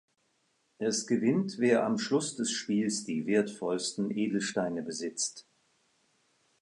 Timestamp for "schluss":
1.99-2.35